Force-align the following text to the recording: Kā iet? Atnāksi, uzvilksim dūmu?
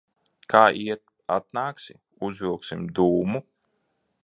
Kā 0.53 0.61
iet? 0.83 1.03
Atnāksi, 1.35 1.95
uzvilksim 2.29 2.91
dūmu? 3.01 3.45